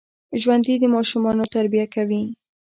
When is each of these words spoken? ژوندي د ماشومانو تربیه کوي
ژوندي 0.41 0.75
د 0.79 0.83
ماشومانو 0.95 1.43
تربیه 1.55 1.85
کوي 1.95 2.21